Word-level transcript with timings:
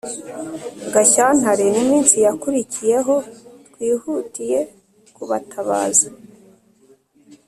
gashyantaren’iminsi 0.93 2.15
yakurikiyeho, 2.25 3.15
twihutiyekubatabaza 3.73 6.09